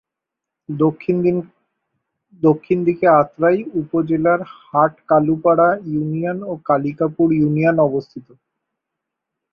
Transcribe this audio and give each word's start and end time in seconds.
দক্ষিণ 2.41 2.77
দিকে 2.87 3.05
আত্রাই 3.21 3.59
উপজেলার 3.81 4.39
হাট-কালুপাড়া 4.63 5.69
ইউনিয়ন 5.85 6.37
ও 6.43 6.53
কালিকাপুর 6.67 7.27
ইউনিয়ন 7.33 7.77
অবস্থিত। 7.79 8.27